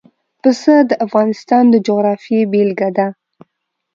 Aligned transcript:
پسه 0.41 0.75
د 0.89 0.91
افغانستان 1.05 1.63
د 1.69 1.75
جغرافیې 1.87 2.41
بېلګه 2.51 2.89
ده. 2.97 3.07